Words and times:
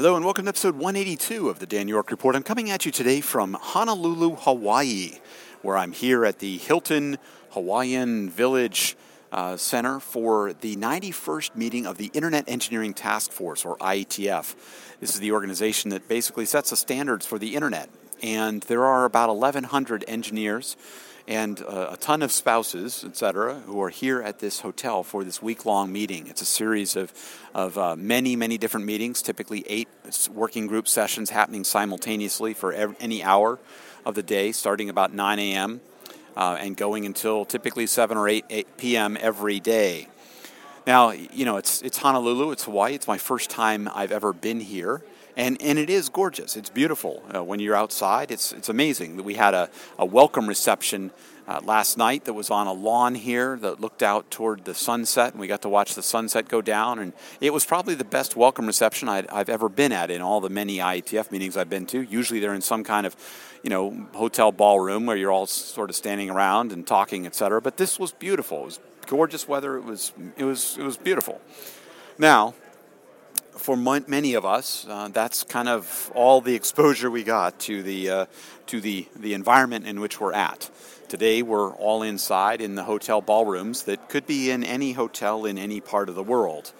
Hello 0.00 0.16
and 0.16 0.24
welcome 0.24 0.46
to 0.46 0.48
episode 0.48 0.76
182 0.76 1.50
of 1.50 1.58
the 1.58 1.66
Dan 1.66 1.86
York 1.86 2.10
Report. 2.10 2.34
I'm 2.34 2.42
coming 2.42 2.70
at 2.70 2.86
you 2.86 2.90
today 2.90 3.20
from 3.20 3.52
Honolulu, 3.52 4.36
Hawaii, 4.36 5.18
where 5.60 5.76
I'm 5.76 5.92
here 5.92 6.24
at 6.24 6.38
the 6.38 6.56
Hilton 6.56 7.18
Hawaiian 7.50 8.30
Village 8.30 8.96
uh, 9.30 9.58
Center 9.58 10.00
for 10.00 10.54
the 10.54 10.74
91st 10.76 11.54
meeting 11.54 11.86
of 11.86 11.98
the 11.98 12.10
Internet 12.14 12.46
Engineering 12.48 12.94
Task 12.94 13.30
Force, 13.30 13.66
or 13.66 13.76
IETF. 13.76 14.54
This 15.00 15.12
is 15.12 15.20
the 15.20 15.32
organization 15.32 15.90
that 15.90 16.08
basically 16.08 16.46
sets 16.46 16.70
the 16.70 16.76
standards 16.76 17.26
for 17.26 17.38
the 17.38 17.54
Internet. 17.54 17.90
And 18.22 18.62
there 18.64 18.84
are 18.84 19.04
about 19.04 19.28
1,100 19.28 20.04
engineers 20.06 20.76
and 21.30 21.62
uh, 21.62 21.90
a 21.92 21.96
ton 21.96 22.22
of 22.22 22.32
spouses, 22.32 23.04
etc., 23.04 23.60
who 23.60 23.80
are 23.80 23.88
here 23.88 24.20
at 24.20 24.40
this 24.40 24.60
hotel 24.60 25.04
for 25.04 25.22
this 25.22 25.40
week 25.40 25.64
long 25.64 25.92
meeting. 25.92 26.26
It's 26.26 26.42
a 26.42 26.46
series 26.46 26.96
of, 26.96 27.12
of 27.54 27.78
uh, 27.78 27.94
many, 27.94 28.34
many 28.34 28.58
different 28.58 28.84
meetings, 28.84 29.22
typically 29.22 29.64
eight 29.68 29.88
working 30.32 30.66
group 30.66 30.88
sessions 30.88 31.30
happening 31.30 31.62
simultaneously 31.62 32.52
for 32.52 32.72
every, 32.72 32.96
any 32.98 33.22
hour 33.22 33.60
of 34.04 34.16
the 34.16 34.24
day, 34.24 34.50
starting 34.50 34.90
about 34.90 35.14
9 35.14 35.38
a.m. 35.38 35.80
Uh, 36.36 36.56
and 36.58 36.76
going 36.76 37.06
until 37.06 37.44
typically 37.44 37.86
7 37.86 38.16
or 38.16 38.28
8, 38.28 38.44
8 38.50 38.76
p.m. 38.76 39.16
every 39.20 39.60
day. 39.60 40.08
Now, 40.86 41.10
you 41.10 41.44
know, 41.44 41.58
it's, 41.58 41.82
it's 41.82 41.98
Honolulu, 41.98 42.50
it's 42.50 42.64
Hawaii. 42.64 42.94
It's 42.94 43.06
my 43.06 43.18
first 43.18 43.50
time 43.50 43.88
I've 43.94 44.10
ever 44.10 44.32
been 44.32 44.60
here 44.60 45.02
and 45.36 45.60
and 45.62 45.78
it 45.78 45.90
is 45.90 46.08
gorgeous. 46.08 46.56
It's 46.56 46.70
beautiful 46.70 47.22
uh, 47.34 47.42
when 47.42 47.60
you're 47.60 47.76
outside. 47.76 48.30
It's 48.30 48.52
it's 48.52 48.68
amazing. 48.68 49.22
We 49.22 49.34
had 49.34 49.54
a, 49.54 49.68
a 49.98 50.06
welcome 50.06 50.48
reception 50.48 51.10
uh, 51.50 51.60
last 51.64 51.98
night 51.98 52.26
that 52.26 52.32
was 52.32 52.48
on 52.48 52.68
a 52.68 52.72
lawn 52.72 53.16
here 53.16 53.56
that 53.56 53.80
looked 53.80 54.04
out 54.04 54.30
toward 54.30 54.64
the 54.64 54.74
sunset, 54.74 55.32
and 55.32 55.40
we 55.40 55.48
got 55.48 55.62
to 55.62 55.68
watch 55.68 55.96
the 55.96 56.02
sunset 56.02 56.48
go 56.48 56.62
down. 56.62 57.00
And 57.00 57.12
it 57.40 57.52
was 57.52 57.64
probably 57.64 57.96
the 57.96 58.04
best 58.04 58.36
welcome 58.36 58.66
reception 58.66 59.08
i 59.08 59.24
have 59.36 59.48
ever 59.48 59.68
been 59.68 59.90
at 59.90 60.12
in 60.12 60.22
all 60.22 60.40
the 60.40 60.48
many 60.48 60.78
IETF 60.78 61.32
meetings 61.32 61.56
I've 61.56 61.68
been 61.68 61.86
to. 61.86 62.02
Usually 62.02 62.38
they're 62.38 62.54
in 62.54 62.62
some 62.62 62.84
kind 62.84 63.04
of, 63.04 63.16
you 63.64 63.70
know, 63.70 64.06
hotel 64.14 64.52
ballroom 64.52 65.06
where 65.06 65.16
you're 65.16 65.32
all 65.32 65.46
sort 65.46 65.90
of 65.90 65.96
standing 65.96 66.30
around 66.30 66.70
and 66.70 66.86
talking, 66.86 67.26
etc. 67.26 67.60
But 67.60 67.78
this 67.78 67.98
was 67.98 68.12
beautiful. 68.12 68.62
It 68.62 68.66
was 68.66 68.80
gorgeous 69.06 69.48
weather. 69.48 69.76
It 69.76 69.84
was 69.84 70.12
it 70.36 70.44
was 70.44 70.76
it 70.78 70.84
was 70.84 70.96
beautiful. 70.96 71.40
Now, 72.16 72.54
for 73.60 73.76
many 73.76 74.34
of 74.34 74.44
us, 74.44 74.86
uh, 74.88 75.08
that's 75.08 75.44
kind 75.44 75.68
of 75.68 76.10
all 76.14 76.40
the 76.40 76.54
exposure 76.54 77.10
we 77.10 77.22
got 77.22 77.58
to 77.60 77.82
the 77.82 78.10
uh, 78.10 78.26
to 78.66 78.80
the 78.80 79.06
the 79.16 79.34
environment 79.34 79.86
in 79.86 80.00
which 80.00 80.20
we're 80.20 80.32
at. 80.32 80.70
Today, 81.08 81.42
we're 81.42 81.74
all 81.74 82.02
inside 82.02 82.60
in 82.60 82.74
the 82.74 82.84
hotel 82.84 83.20
ballrooms 83.20 83.82
that 83.84 84.08
could 84.08 84.26
be 84.26 84.50
in 84.50 84.64
any 84.64 84.92
hotel 84.92 85.44
in 85.44 85.58
any 85.58 85.80
part 85.80 86.08
of 86.08 86.14
the 86.14 86.22
world. 86.22 86.72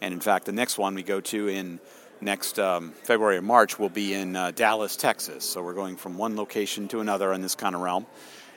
And 0.00 0.14
in 0.14 0.20
fact, 0.20 0.46
the 0.46 0.52
next 0.52 0.78
one 0.78 0.94
we 0.94 1.02
go 1.02 1.20
to 1.20 1.48
in 1.48 1.80
next 2.20 2.58
um, 2.58 2.92
February 3.02 3.38
or 3.38 3.42
March 3.42 3.78
will 3.78 3.88
be 3.88 4.14
in 4.14 4.36
uh, 4.36 4.52
Dallas, 4.52 4.96
Texas. 4.96 5.44
So 5.44 5.62
we're 5.62 5.74
going 5.74 5.96
from 5.96 6.16
one 6.16 6.36
location 6.36 6.88
to 6.88 7.00
another 7.00 7.32
in 7.32 7.40
this 7.40 7.54
kind 7.54 7.74
of 7.74 7.80
realm. 7.80 8.06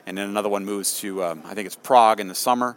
And 0.06 0.16
then 0.16 0.28
another 0.28 0.50
one 0.50 0.64
moves 0.64 1.00
to, 1.00 1.24
um, 1.24 1.42
I 1.44 1.54
think 1.54 1.66
it's 1.66 1.76
Prague 1.76 2.20
in 2.20 2.28
the 2.28 2.34
summer 2.34 2.76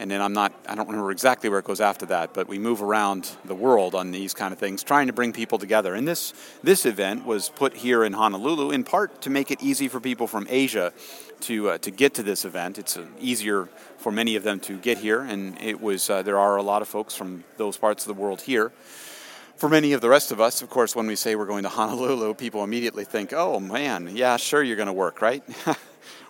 and 0.00 0.10
then 0.10 0.22
I'm 0.22 0.32
not 0.32 0.52
I 0.66 0.74
don't 0.74 0.88
remember 0.88 1.12
exactly 1.12 1.50
where 1.50 1.58
it 1.58 1.64
goes 1.66 1.80
after 1.80 2.06
that, 2.06 2.32
but 2.32 2.48
we 2.48 2.58
move 2.58 2.82
around 2.82 3.30
the 3.44 3.54
world 3.54 3.94
on 3.94 4.10
these 4.10 4.32
kind 4.32 4.52
of 4.52 4.58
things, 4.58 4.82
trying 4.82 5.06
to 5.08 5.12
bring 5.12 5.32
people 5.32 5.58
together. 5.58 5.94
And 5.94 6.08
this 6.08 6.32
this 6.62 6.86
event 6.86 7.26
was 7.26 7.50
put 7.50 7.74
here 7.74 8.02
in 8.02 8.14
Honolulu 8.14 8.70
in 8.70 8.82
part 8.82 9.20
to 9.22 9.30
make 9.30 9.50
it 9.50 9.62
easy 9.62 9.88
for 9.88 10.00
people 10.00 10.26
from 10.26 10.46
Asia 10.48 10.92
to 11.42 11.70
uh, 11.70 11.78
to 11.78 11.90
get 11.90 12.14
to 12.14 12.22
this 12.22 12.46
event. 12.46 12.78
It's 12.78 12.96
uh, 12.96 13.04
easier 13.20 13.68
for 13.98 14.10
many 14.10 14.36
of 14.36 14.42
them 14.42 14.58
to 14.60 14.78
get 14.78 14.98
here, 14.98 15.20
and 15.20 15.60
it 15.60 15.80
was 15.80 16.08
uh, 16.08 16.22
there 16.22 16.38
are 16.38 16.56
a 16.56 16.62
lot 16.62 16.80
of 16.80 16.88
folks 16.88 17.14
from 17.14 17.44
those 17.58 17.76
parts 17.76 18.04
of 18.04 18.08
the 18.08 18.20
world 18.20 18.40
here. 18.40 18.72
For 19.56 19.68
many 19.68 19.92
of 19.92 20.00
the 20.00 20.08
rest 20.08 20.32
of 20.32 20.40
us, 20.40 20.62
of 20.62 20.70
course, 20.70 20.96
when 20.96 21.06
we 21.06 21.16
say 21.16 21.34
we're 21.34 21.44
going 21.44 21.64
to 21.64 21.68
Honolulu, 21.78 22.32
people 22.34 22.64
immediately 22.64 23.04
think, 23.04 23.34
"Oh 23.34 23.60
man, 23.60 24.16
yeah, 24.16 24.38
sure, 24.38 24.62
you're 24.62 24.76
going 24.76 24.86
to 24.86 24.94
work, 24.94 25.20
right?" 25.20 25.44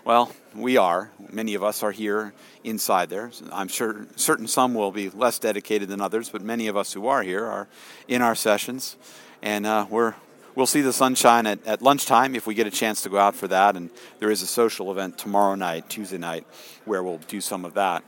Well, 0.03 0.33
we 0.55 0.79
are. 0.79 1.11
Many 1.31 1.55
of 1.55 1.63
us 1.63 1.83
are 1.83 1.93
here 1.93 2.33
inside 2.65 3.11
there. 3.11 3.31
I'm 3.53 3.69
sure 3.69 4.07
certain 4.17 4.47
some 4.47 4.75
will 4.75 4.93
be 4.93 5.11
less 5.11 5.39
dedicated 5.39 5.89
than 5.89 6.01
others, 6.01 6.29
but 6.29 6.43
many 6.43 6.69
of 6.69 6.77
us 6.77 6.93
who 6.93 7.07
are 7.07 7.23
here 7.23 7.45
are 7.45 7.69
in 8.09 8.23
our 8.23 8.35
sessions, 8.35 8.97
and 9.43 9.67
uh, 9.67 9.87
we're 9.89 10.15
we'll 10.55 10.67
see 10.67 10.81
the 10.81 10.93
sunshine 10.93 11.47
at, 11.47 11.65
at 11.67 11.81
lunchtime 11.81 12.35
if 12.35 12.47
we 12.47 12.55
get 12.55 12.67
a 12.67 12.71
chance 12.71 13.03
to 13.03 13.09
go 13.09 13.19
out 13.19 13.35
for 13.35 13.49
that. 13.49 13.77
And 13.77 13.89
there 14.19 14.31
is 14.31 14.43
a 14.43 14.47
social 14.47 14.91
event 14.91 15.17
tomorrow 15.17 15.55
night, 15.55 15.89
Tuesday 15.89 16.19
night, 16.19 16.47
where 16.85 17.03
we'll 17.03 17.19
do 17.19 17.41
some 17.41 17.65
of 17.65 17.75
that. 17.75 18.03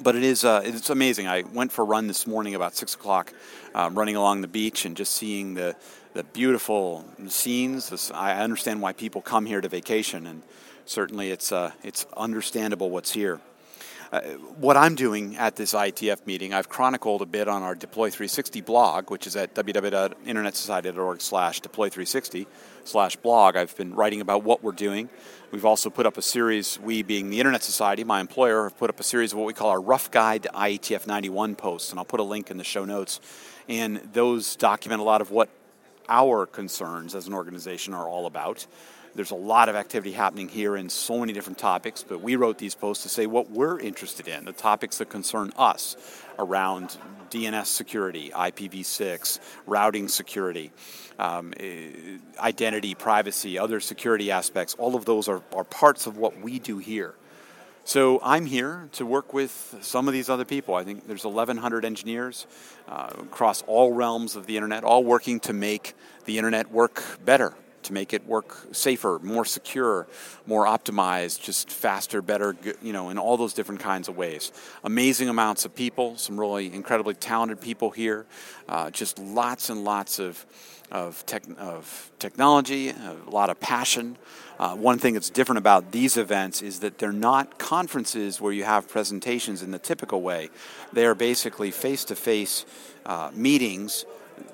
But 0.00 0.16
it 0.16 0.24
is 0.24 0.44
uh, 0.44 0.62
it's 0.64 0.90
amazing. 0.90 1.28
I 1.28 1.42
went 1.52 1.72
for 1.72 1.82
a 1.82 1.86
run 1.86 2.06
this 2.06 2.26
morning 2.26 2.54
about 2.54 2.74
six 2.74 2.94
o'clock, 2.94 3.32
uh, 3.74 3.90
running 3.92 4.16
along 4.16 4.40
the 4.40 4.48
beach 4.48 4.84
and 4.84 4.96
just 4.96 5.12
seeing 5.12 5.54
the 5.54 5.76
the 6.14 6.24
beautiful 6.24 7.04
scenes. 7.28 8.10
I 8.12 8.34
understand 8.34 8.80
why 8.80 8.92
people 8.92 9.20
come 9.20 9.46
here 9.46 9.60
to 9.60 9.68
vacation 9.68 10.26
and 10.26 10.42
certainly 10.86 11.30
it's, 11.30 11.52
uh, 11.52 11.72
it's 11.82 12.06
understandable 12.16 12.90
what's 12.90 13.12
here. 13.12 13.40
Uh, 14.14 14.20
what 14.60 14.76
I'm 14.76 14.94
doing 14.94 15.36
at 15.38 15.56
this 15.56 15.74
IETF 15.74 16.24
meeting, 16.24 16.54
I've 16.54 16.68
chronicled 16.68 17.20
a 17.20 17.26
bit 17.26 17.48
on 17.48 17.64
our 17.64 17.74
Deploy 17.74 18.10
360 18.10 18.60
blog, 18.60 19.10
which 19.10 19.26
is 19.26 19.34
at 19.34 19.56
www.internetsociety.org 19.56 21.20
slash 21.20 21.60
deploy360 21.60 22.46
slash 22.84 23.16
blog. 23.16 23.56
I've 23.56 23.76
been 23.76 23.92
writing 23.92 24.20
about 24.20 24.44
what 24.44 24.62
we're 24.62 24.70
doing. 24.70 25.08
We've 25.50 25.64
also 25.64 25.90
put 25.90 26.06
up 26.06 26.16
a 26.16 26.22
series, 26.22 26.78
we 26.78 27.02
being 27.02 27.28
the 27.28 27.40
Internet 27.40 27.64
Society, 27.64 28.04
my 28.04 28.20
employer, 28.20 28.62
have 28.62 28.78
put 28.78 28.88
up 28.88 29.00
a 29.00 29.02
series 29.02 29.32
of 29.32 29.38
what 29.38 29.48
we 29.48 29.52
call 29.52 29.70
our 29.70 29.80
Rough 29.80 30.12
Guide 30.12 30.44
to 30.44 30.48
IETF 30.50 31.08
91 31.08 31.56
posts, 31.56 31.90
and 31.90 31.98
I'll 31.98 32.04
put 32.04 32.20
a 32.20 32.24
link 32.24 32.52
in 32.52 32.56
the 32.56 32.62
show 32.62 32.84
notes. 32.84 33.20
And 33.68 33.96
those 34.12 34.54
document 34.54 35.00
a 35.00 35.04
lot 35.04 35.22
of 35.22 35.32
what 35.32 35.48
our 36.08 36.46
concerns 36.46 37.16
as 37.16 37.26
an 37.26 37.34
organization 37.34 37.92
are 37.94 38.06
all 38.06 38.26
about. 38.26 38.64
There's 39.14 39.30
a 39.30 39.36
lot 39.36 39.68
of 39.68 39.76
activity 39.76 40.10
happening 40.10 40.48
here 40.48 40.76
in 40.76 40.88
so 40.88 41.20
many 41.20 41.32
different 41.32 41.58
topics, 41.58 42.02
but 42.02 42.20
we 42.20 42.34
wrote 42.34 42.58
these 42.58 42.74
posts 42.74 43.04
to 43.04 43.08
say 43.08 43.26
what 43.26 43.48
we're 43.48 43.78
interested 43.78 44.26
in, 44.26 44.44
the 44.44 44.52
topics 44.52 44.98
that 44.98 45.08
concern 45.08 45.52
us 45.56 45.96
around 46.36 46.96
DNS 47.30 47.66
security, 47.66 48.32
IPv6, 48.34 49.38
routing 49.66 50.08
security, 50.08 50.72
um, 51.20 51.54
eh, 51.60 52.18
identity, 52.40 52.96
privacy, 52.96 53.56
other 53.56 53.78
security 53.78 54.32
aspects. 54.32 54.74
All 54.78 54.96
of 54.96 55.04
those 55.04 55.28
are, 55.28 55.42
are 55.54 55.64
parts 55.64 56.08
of 56.08 56.16
what 56.16 56.40
we 56.40 56.58
do 56.58 56.78
here. 56.78 57.14
So 57.84 58.18
I'm 58.20 58.46
here 58.46 58.88
to 58.92 59.06
work 59.06 59.32
with 59.32 59.76
some 59.80 60.08
of 60.08 60.14
these 60.14 60.28
other 60.28 60.44
people. 60.44 60.74
I 60.74 60.82
think 60.82 61.06
there's 61.06 61.24
1,100 61.24 61.84
engineers 61.84 62.48
uh, 62.88 63.10
across 63.18 63.62
all 63.62 63.92
realms 63.92 64.34
of 64.34 64.46
the 64.46 64.56
internet, 64.56 64.82
all 64.82 65.04
working 65.04 65.38
to 65.40 65.52
make 65.52 65.94
the 66.24 66.38
internet 66.38 66.72
work 66.72 67.02
better 67.24 67.54
to 67.84 67.92
make 67.92 68.12
it 68.12 68.26
work 68.26 68.68
safer, 68.72 69.20
more 69.22 69.44
secure, 69.44 70.06
more 70.46 70.66
optimized, 70.66 71.42
just 71.42 71.70
faster, 71.70 72.20
better, 72.20 72.56
you 72.82 72.92
know, 72.92 73.10
in 73.10 73.18
all 73.18 73.36
those 73.36 73.54
different 73.54 73.80
kinds 73.80 74.08
of 74.08 74.16
ways. 74.16 74.52
Amazing 74.82 75.28
amounts 75.28 75.64
of 75.64 75.74
people, 75.74 76.16
some 76.16 76.38
really 76.38 76.72
incredibly 76.72 77.14
talented 77.14 77.60
people 77.60 77.90
here, 77.90 78.26
uh, 78.68 78.90
just 78.90 79.18
lots 79.18 79.70
and 79.70 79.84
lots 79.84 80.18
of 80.18 80.44
of, 80.92 81.24
tech, 81.26 81.42
of 81.58 82.10
technology, 82.18 82.90
a 82.90 83.16
lot 83.30 83.50
of 83.50 83.58
passion. 83.58 84.16
Uh, 84.58 84.76
one 84.76 84.98
thing 84.98 85.14
that's 85.14 85.30
different 85.30 85.58
about 85.58 85.90
these 85.90 86.16
events 86.16 86.62
is 86.62 86.80
that 86.80 86.98
they're 86.98 87.10
not 87.10 87.58
conferences 87.58 88.40
where 88.40 88.52
you 88.52 88.64
have 88.64 88.88
presentations 88.88 89.62
in 89.62 89.72
the 89.72 89.78
typical 89.78 90.22
way. 90.22 90.50
They 90.92 91.06
are 91.06 91.14
basically 91.14 91.70
face 91.72 92.04
to 92.04 92.14
face 92.14 92.64
meetings 93.32 94.04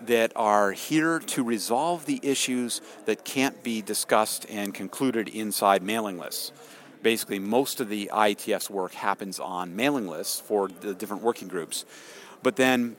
that 0.06 0.32
are 0.36 0.72
here 0.72 1.18
to 1.18 1.44
resolve 1.44 2.06
the 2.06 2.20
issues 2.22 2.80
that 3.06 3.24
can't 3.24 3.62
be 3.62 3.82
discussed 3.82 4.46
and 4.48 4.74
concluded 4.74 5.28
inside 5.28 5.82
mailing 5.82 6.18
lists. 6.18 6.52
Basically, 7.02 7.38
most 7.38 7.80
of 7.80 7.88
the 7.88 8.10
IETF's 8.12 8.68
work 8.68 8.92
happens 8.92 9.41
on 9.41 9.74
mailing 9.74 10.06
lists 10.06 10.41
for 10.41 10.68
the 10.68 10.94
different 10.94 11.22
working 11.22 11.48
groups. 11.48 11.84
But 12.42 12.56
then, 12.56 12.96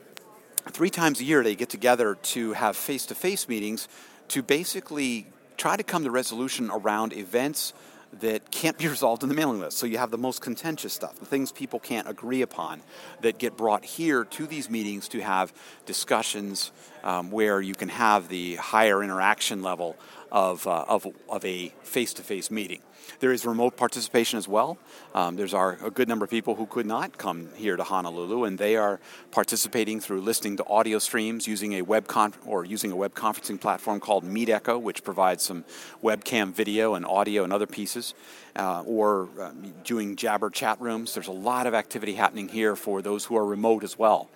three 0.70 0.90
times 0.90 1.20
a 1.20 1.24
year, 1.24 1.42
they 1.42 1.54
get 1.54 1.68
together 1.68 2.16
to 2.16 2.52
have 2.52 2.76
face 2.76 3.06
to 3.06 3.14
face 3.14 3.48
meetings 3.48 3.88
to 4.28 4.42
basically 4.42 5.26
try 5.56 5.76
to 5.76 5.82
come 5.82 6.04
to 6.04 6.10
resolution 6.10 6.70
around 6.72 7.12
events 7.12 7.72
that 8.20 8.50
can't 8.50 8.78
be 8.78 8.88
resolved 8.96 9.22
in 9.22 9.28
the 9.28 9.34
mailing 9.34 9.60
list. 9.60 9.78
So 9.78 9.86
you 9.86 9.98
have 9.98 10.10
the 10.10 10.18
most 10.18 10.40
contentious 10.40 10.92
stuff, 10.92 11.18
the 11.18 11.26
things 11.26 11.52
people 11.52 11.78
can't 11.78 12.08
agree 12.08 12.42
upon, 12.42 12.82
that 13.20 13.38
get 13.38 13.56
brought 13.56 13.84
here 13.84 14.24
to 14.24 14.46
these 14.46 14.68
meetings 14.68 15.08
to 15.08 15.20
have 15.20 15.52
discussions 15.86 16.72
um, 17.04 17.30
where 17.30 17.60
you 17.60 17.74
can 17.74 17.88
have 17.88 18.28
the 18.28 18.56
higher 18.56 19.02
interaction 19.02 19.62
level 19.62 19.96
of, 20.32 20.66
uh, 20.66 20.84
of, 20.88 21.06
of 21.28 21.44
a 21.44 21.68
face 21.82 22.14
to 22.14 22.22
face 22.22 22.50
meeting. 22.50 22.80
There 23.20 23.32
is 23.32 23.44
remote 23.44 23.76
participation 23.76 24.38
as 24.38 24.48
well. 24.48 24.78
Um, 25.14 25.36
there's 25.36 25.52
our, 25.52 25.78
a 25.84 25.90
good 25.90 26.08
number 26.08 26.24
of 26.24 26.30
people 26.30 26.54
who 26.54 26.66
could 26.66 26.86
not 26.86 27.18
come 27.18 27.48
here 27.54 27.76
to 27.76 27.84
Honolulu, 27.84 28.44
and 28.44 28.58
they 28.58 28.76
are 28.76 28.98
participating 29.30 30.00
through 30.00 30.22
listening 30.22 30.56
to 30.56 30.66
audio 30.66 30.98
streams 30.98 31.46
using 31.46 31.74
a 31.74 31.82
web 31.82 32.08
con- 32.08 32.32
or 32.46 32.64
using 32.64 32.90
a 32.90 32.96
web 32.96 33.14
conferencing 33.14 33.60
platform 33.60 34.00
called 34.00 34.24
MeetEcho, 34.24 34.80
which 34.80 35.04
provides 35.04 35.42
some 35.42 35.64
webcam 36.02 36.52
video 36.52 36.94
and 36.94 37.04
audio 37.04 37.44
and 37.44 37.52
other 37.52 37.66
pieces, 37.66 38.14
uh, 38.56 38.82
or 38.86 39.28
uh, 39.38 39.52
doing 39.84 40.16
Jabber 40.16 40.48
chat 40.48 40.80
rooms. 40.80 41.12
There's 41.12 41.28
a 41.28 41.32
lot 41.32 41.66
of 41.66 41.74
activity 41.74 42.14
happening 42.14 42.48
here 42.48 42.74
for 42.74 43.02
those 43.02 43.26
who 43.26 43.36
are 43.36 43.44
remote 43.44 43.84
as 43.84 43.98
well. 43.98 44.30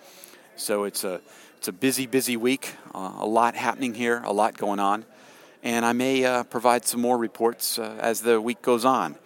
So 0.57 0.83
it's 0.83 1.03
a 1.03 1.21
it's 1.57 1.67
a 1.67 1.73
busy, 1.73 2.05
busy 2.05 2.37
week. 2.37 2.75
Uh, 2.93 3.13
a 3.17 3.25
lot 3.25 3.55
happening 3.55 3.95
here, 3.95 4.21
a 4.25 4.31
lot 4.31 4.55
going 4.55 4.79
on. 4.79 5.05
And 5.67 5.85
I 5.85 5.91
may 5.91 6.23
uh, 6.23 6.43
provide 6.43 6.85
some 6.85 7.01
more 7.01 7.17
reports 7.17 7.77
uh, 7.77 7.97
as 7.99 8.21
the 8.21 8.39
week 8.39 8.61
goes 8.61 8.85
on. 8.85 9.17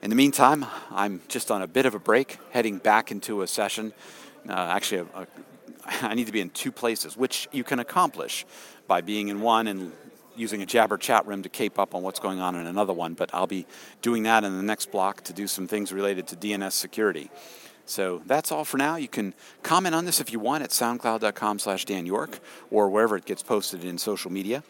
In 0.00 0.08
the 0.08 0.16
meantime, 0.16 0.64
I'm 0.90 1.20
just 1.28 1.50
on 1.50 1.60
a 1.60 1.66
bit 1.66 1.84
of 1.84 1.94
a 1.94 1.98
break, 1.98 2.38
heading 2.50 2.78
back 2.78 3.10
into 3.10 3.42
a 3.42 3.46
session. 3.46 3.92
Uh, 4.48 4.54
actually, 4.54 5.06
a, 5.14 5.20
a, 5.20 5.26
I 6.06 6.14
need 6.14 6.28
to 6.28 6.32
be 6.32 6.40
in 6.40 6.48
two 6.48 6.72
places, 6.72 7.14
which 7.14 7.46
you 7.52 7.62
can 7.62 7.78
accomplish 7.78 8.46
by 8.86 9.02
being 9.02 9.28
in 9.28 9.42
one 9.42 9.66
and 9.66 9.92
using 10.34 10.62
a 10.62 10.66
Jabber 10.66 10.96
chat 10.96 11.26
room 11.26 11.42
to 11.42 11.50
cape 11.50 11.78
up 11.78 11.94
on 11.94 12.02
what's 12.02 12.20
going 12.20 12.40
on 12.40 12.54
in 12.54 12.66
another 12.66 12.94
one. 12.94 13.12
But 13.12 13.28
I'll 13.34 13.46
be 13.46 13.66
doing 14.00 14.22
that 14.22 14.44
in 14.44 14.56
the 14.56 14.62
next 14.62 14.90
block 14.92 15.20
to 15.24 15.34
do 15.34 15.46
some 15.46 15.68
things 15.68 15.92
related 15.92 16.26
to 16.28 16.36
DNS 16.36 16.72
security. 16.72 17.30
So 17.84 18.22
that's 18.24 18.50
all 18.50 18.64
for 18.64 18.78
now. 18.78 18.96
You 18.96 19.08
can 19.08 19.34
comment 19.62 19.94
on 19.94 20.06
this 20.06 20.22
if 20.22 20.32
you 20.32 20.38
want 20.38 20.64
at 20.64 20.70
soundcloud.com 20.70 21.58
slash 21.58 21.84
Dan 21.84 22.06
York 22.06 22.38
or 22.70 22.88
wherever 22.88 23.14
it 23.14 23.26
gets 23.26 23.42
posted 23.42 23.84
in 23.84 23.98
social 23.98 24.32
media. 24.32 24.62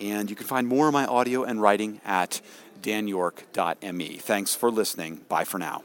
And 0.00 0.30
you 0.30 0.36
can 0.36 0.46
find 0.46 0.66
more 0.66 0.88
of 0.88 0.92
my 0.92 1.06
audio 1.06 1.44
and 1.44 1.60
writing 1.60 2.00
at 2.04 2.40
danyork.me. 2.82 4.16
Thanks 4.16 4.54
for 4.54 4.70
listening. 4.70 5.20
Bye 5.28 5.44
for 5.44 5.58
now. 5.58 5.82